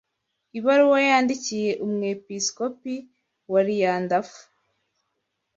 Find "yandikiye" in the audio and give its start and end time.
1.09-1.71